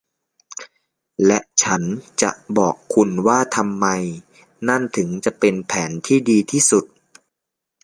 [1.25, 1.81] และฉัน
[2.21, 3.85] จะบอกคุณว่าทำไม
[4.67, 6.85] นั่นถึงจะเป็นแผนที่ดีที่สุด